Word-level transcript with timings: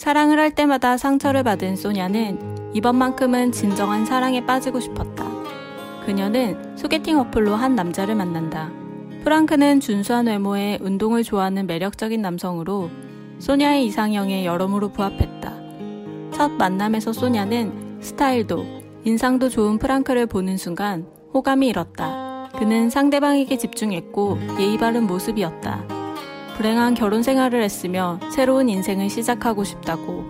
사랑을 0.00 0.38
할 0.38 0.50
때마다 0.50 0.96
상처를 0.96 1.42
받은 1.42 1.76
소냐는 1.76 2.38
이번만큼은 2.72 3.52
진정한 3.52 4.06
사랑에 4.06 4.46
빠지고 4.46 4.80
싶었다. 4.80 5.26
그녀는 6.06 6.74
소개팅 6.74 7.18
어플로 7.18 7.54
한 7.54 7.74
남자를 7.74 8.14
만난다. 8.14 8.70
프랑크는 9.24 9.80
준수한 9.80 10.26
외모에 10.26 10.78
운동을 10.80 11.22
좋아하는 11.22 11.66
매력적인 11.66 12.22
남성으로 12.22 12.88
소냐의 13.40 13.84
이상형에 13.84 14.46
여러모로 14.46 14.88
부합했다. 14.88 15.52
첫 16.32 16.50
만남에서 16.52 17.12
소냐는 17.12 17.98
스타일도 18.00 18.64
인상도 19.04 19.50
좋은 19.50 19.78
프랑크를 19.78 20.24
보는 20.24 20.56
순간 20.56 21.04
호감이 21.34 21.68
일었다. 21.68 22.48
그는 22.56 22.88
상대방에게 22.88 23.58
집중했고 23.58 24.38
예의 24.60 24.78
바른 24.78 25.06
모습이었다. 25.06 25.99
불행한 26.60 26.92
결혼 26.92 27.22
생활을 27.22 27.62
했으며 27.62 28.20
새로운 28.30 28.68
인생을 28.68 29.08
시작하고 29.08 29.64
싶다고 29.64 30.26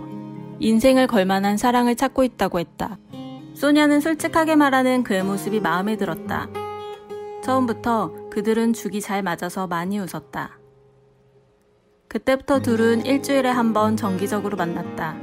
인생을 0.59 1.07
걸만한 1.07 1.57
사랑을 1.57 1.97
찾고 1.97 2.23
있다고 2.23 2.59
했다. 2.59 2.97
소냐는 3.53 3.99
솔직하게 3.99 4.55
말하는 4.55 5.03
그의 5.03 5.23
모습이 5.23 5.59
마음에 5.59 5.97
들었다. 5.97 6.47
처음부터 7.43 8.29
그들은 8.29 8.71
죽이 8.71 9.01
잘 9.01 9.23
맞아서 9.23 9.67
많이 9.67 9.99
웃었다. 9.99 10.57
그때부터 12.07 12.61
둘은 12.61 13.05
일주일에 13.05 13.49
한 13.49 13.73
번 13.73 13.97
정기적으로 13.97 14.55
만났다. 14.55 15.17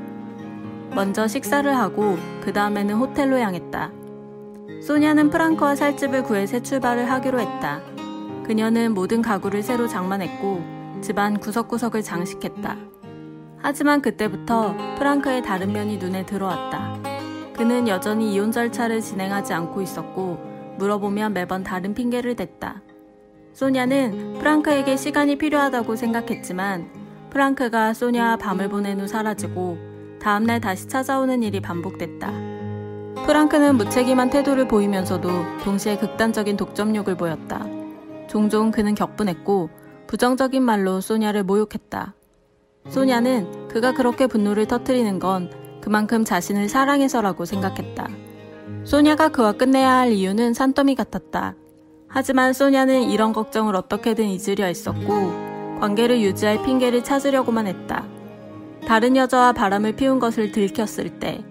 먼저 0.95 1.27
식사를 1.27 1.75
하고 1.75 2.19
그 2.43 2.53
다음에는 2.53 2.95
호텔로 2.97 3.39
향했다. 3.39 3.93
소냐는 4.83 5.31
프랑크와 5.31 5.75
살집을 5.75 6.25
구해 6.25 6.45
새 6.45 6.61
출발을 6.61 7.11
하기로 7.11 7.41
했다. 7.41 7.81
그녀는 8.45 8.93
모든 8.93 9.23
가구를 9.23 9.63
새로 9.63 9.89
장만했고 9.89 10.78
집안 11.01 11.39
구석구석을 11.39 12.03
장식했다. 12.03 12.77
하지만 13.59 14.03
그때부터 14.03 14.75
프랑크의 14.99 15.43
다른 15.43 15.73
면이 15.73 15.99
눈에 15.99 16.25
들어왔다. 16.25 16.99
그는 17.57 17.89
여전히 17.89 18.35
이혼 18.35 18.53
절차를 18.53 19.01
진행하지 19.01 19.53
않고 19.53 19.83
있었고 19.83 20.39
물어보면 20.79 21.33
매번 21.33 21.65
다른 21.65 21.95
핑계를 21.95 22.37
댔다. 22.37 22.83
소냐는 23.53 24.39
프랑크에게 24.39 24.97
시간이 24.97 25.37
필요하다고 25.39 25.97
생각했지만 25.97 26.89
프랑크가 27.31 27.95
소냐와 27.95 28.37
밤을 28.37 28.69
보낸 28.69 29.01
후 29.01 29.09
사라지고 29.09 29.77
다음날 30.23 30.61
다시 30.61 30.87
찾아오는 30.87 31.43
일이 31.43 31.61
반복됐다. 31.61 32.31
프랑크는 33.27 33.77
무책임한 33.77 34.31
태도를 34.31 34.69
보이면서도 34.69 35.29
동시에 35.65 35.99
극단적인 35.99 36.57
독점욕을 36.57 37.17
보였다. 37.17 37.67
종종 38.29 38.71
그는 38.71 38.95
격분했고 38.95 39.71
부정적인 40.09 40.63
말로 40.63 41.03
소냐를 41.03 41.45
모욕했다. 41.45 42.15
소냐는 42.89 43.69
그가 43.69 43.93
그렇게 43.93 44.27
분노를 44.27 44.67
터뜨리는 44.67 45.19
건 45.19 45.51
그만큼 45.83 46.25
자신을 46.25 46.71
사랑해서라고 46.71 47.45
생각했다. 47.45 48.09
소냐가 48.85 49.29
그와 49.29 49.53
끝내야 49.53 49.99
할 49.99 50.13
이유는 50.13 50.55
산더미 50.55 50.95
같았다. 50.95 51.55
하지만 52.09 52.55
소냐는 52.55 53.03
이런 53.03 53.35
걱정을 53.35 53.77
어떻게든 53.77 54.25
잊으려 54.25 54.65
했었고 54.65 55.79
관계를 55.81 56.23
유지할 56.23 56.63
핑계를 56.63 57.05
찾으려고만 57.05 57.67
했다. 57.67 58.07
다른 58.87 59.15
여자와 59.15 59.53
바람을 59.53 59.93
피운 59.97 60.19
것을 60.19 60.53
들켰을 60.53 61.19
때, 61.19 61.45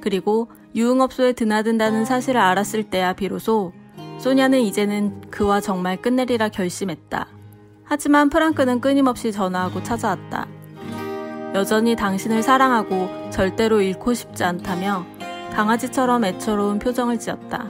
그리고 0.00 0.48
유흥업소에 0.74 1.34
드나든다는 1.34 2.06
사실을 2.06 2.40
알았을 2.40 2.84
때야 2.84 3.12
비로소 3.12 3.74
소냐는 4.18 4.60
이제는 4.60 5.20
그와 5.30 5.60
정말 5.60 6.00
끝내리라 6.00 6.48
결심했다. 6.48 7.39
하지만 7.92 8.30
프랑크는 8.30 8.80
끊임없이 8.80 9.32
전화하고 9.32 9.82
찾아왔다. 9.82 10.46
여전히 11.56 11.96
당신을 11.96 12.40
사랑하고 12.40 13.08
절대로 13.30 13.80
잃고 13.80 14.14
싶지 14.14 14.44
않다며 14.44 15.04
강아지처럼 15.52 16.24
애처로운 16.24 16.78
표정을 16.78 17.18
지었다. 17.18 17.66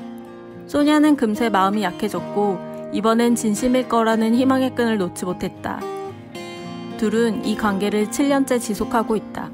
소냐는 0.67 1.17
금세 1.17 1.49
마음이 1.49 1.83
약해졌고 1.83 2.91
이번엔 2.93 3.35
진심일 3.35 3.89
거라는 3.89 4.35
희망의 4.35 4.75
끈을 4.75 4.99
놓지 4.99 5.25
못했다. 5.25 5.81
둘은 6.99 7.47
이 7.47 7.57
관계를 7.57 8.09
7년째 8.09 8.61
지속하고 8.61 9.17
있다. 9.17 9.49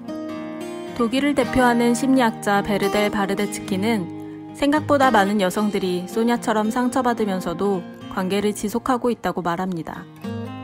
독일을 0.99 1.37
대표하는 1.37 1.95
심리학자 1.95 2.63
베르델 2.63 3.11
바르데츠키는 3.11 4.55
생각보다 4.57 5.13
많은 5.13 5.41
여성들이 5.41 6.09
소냐처럼 6.09 6.73
상처받으면서도 6.73 7.85
관계를 8.13 8.53
지속하고 8.53 9.11
있다고 9.11 9.43
말합니다. 9.43 10.03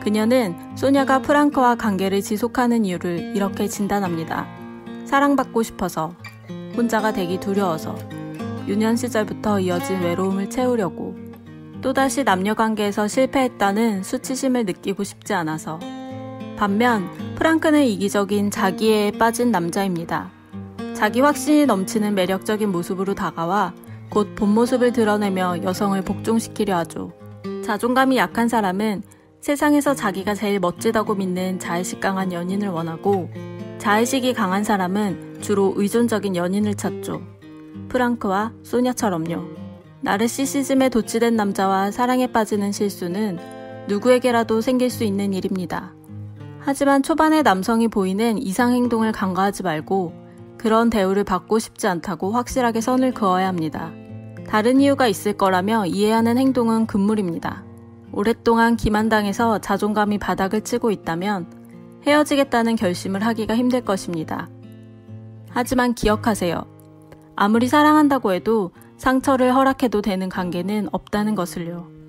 그녀는 0.03 0.57
소냐가 0.75 1.23
프랑크와 1.23 1.77
관계를 1.77 2.23
지속하는 2.23 2.85
이유를 2.85 3.37
이렇게 3.37 3.69
진단합니다. 3.69 4.49
사랑받고 5.05 5.63
싶어서, 5.63 6.17
혼자가 6.77 7.13
되기 7.13 7.39
두려워서, 7.39 7.97
유년 8.67 8.97
시절부터 8.97 9.61
이어진 9.61 10.01
외로움을 10.01 10.51
채우려고 10.51 11.15
또다시 11.83 12.25
남녀 12.25 12.55
관계에서 12.55 13.07
실패했다는 13.07 14.03
수치심을 14.03 14.65
느끼고 14.67 15.05
싶지 15.05 15.35
않아서 15.35 15.79
반면 16.57 17.09
프랑크는 17.37 17.84
이기적인 17.84 18.51
자기애에 18.51 19.13
빠진 19.13 19.53
남자입니다. 19.53 20.31
자기 20.95 21.21
확신이 21.21 21.67
넘치는 21.67 22.15
매력적인 22.15 22.71
모습으로 22.71 23.15
다가와 23.15 23.73
곧 24.11 24.34
본 24.34 24.51
모습을 24.55 24.93
드러내며 24.93 25.63
여성을 25.63 26.01
복종시키려 26.03 26.77
하죠. 26.79 27.13
자존감이 27.65 28.17
약한 28.17 28.49
사람은 28.49 29.03
세상에서 29.42 29.97
자기가 29.97 30.36
제일 30.36 30.60
멋지다고 30.60 31.16
믿는 31.16 31.58
자의식 31.58 32.00
강한 32.00 32.32
연인을 32.32 32.69
원하고 32.69 33.28
자의식이 33.78 34.34
강한 34.34 34.62
사람은 34.62 35.41
주로 35.41 35.72
의존적인 35.75 36.36
연인을 36.36 36.76
찾죠. 36.76 37.20
프랑크와 37.88 38.53
소냐처럼요. 38.62 39.42
나르시시즘에 40.00 40.91
도취된 40.91 41.34
남자와 41.34 41.91
사랑에 41.91 42.28
빠지는 42.28 42.70
실수는 42.70 43.41
누구에게라도 43.88 44.60
생길 44.60 44.91
수 44.91 45.03
있는 45.03 45.32
일입니다. 45.32 45.92
하지만 46.60 47.03
초반에 47.03 47.42
남성이 47.42 47.88
보이는 47.88 48.38
이상 48.38 48.72
행동을 48.72 49.10
간과하지 49.10 49.64
말고 49.64 50.12
그런 50.56 50.88
대우를 50.88 51.24
받고 51.24 51.59
싶지 51.59 51.88
않다고 51.88 52.30
확실하게 52.30 52.80
선을 52.80 53.12
그어야 53.12 53.48
합니다. 53.48 53.91
다른 54.47 54.80
이유가 54.80 55.09
있을 55.09 55.32
거라며 55.32 55.86
이해하는 55.86 56.38
행동은 56.38 56.86
금물입니다. 56.86 57.72
오랫동안 58.12 58.77
기만당해서 58.77 59.59
자존감이 59.59 60.19
바닥을 60.19 60.62
치고 60.62 60.91
있다면 60.91 61.47
헤어지겠다는 62.06 62.77
결심을 62.77 63.25
하기가 63.25 63.56
힘들 63.56 63.83
것입니다. 63.83 64.49
하지만 65.50 65.95
기억하세요. 65.95 66.65
아무리 67.37 67.69
사랑한다고 67.69 68.33
해도 68.33 68.72
상처를 68.99 69.55
허락해도 69.55 70.03
되는 70.03 70.28
관계는 70.28 70.89
없다는 70.93 71.34
것을요. 71.34 72.02